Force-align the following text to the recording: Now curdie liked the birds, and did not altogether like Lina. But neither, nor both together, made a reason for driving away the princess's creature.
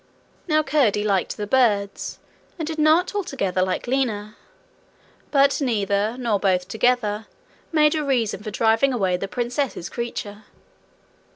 Now 0.47 0.63
curdie 0.63 1.03
liked 1.03 1.37
the 1.37 1.45
birds, 1.45 2.17
and 2.57 2.65
did 2.67 2.79
not 2.79 3.13
altogether 3.13 3.61
like 3.61 3.85
Lina. 3.85 4.35
But 5.29 5.61
neither, 5.61 6.15
nor 6.17 6.39
both 6.39 6.67
together, 6.67 7.27
made 7.71 7.93
a 7.93 8.03
reason 8.03 8.41
for 8.41 8.49
driving 8.49 8.93
away 8.93 9.15
the 9.17 9.27
princess's 9.27 9.89
creature. 9.89 10.45